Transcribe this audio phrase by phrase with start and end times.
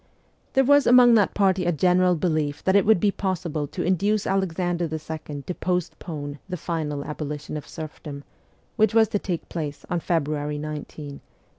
[0.53, 4.25] There was among that party a general belief that it would be possible to induce
[4.25, 5.43] Alexander II.
[5.43, 8.23] to postpone the final abolition of serfdom,
[8.77, 11.21] which was to take place on February 19, 1863.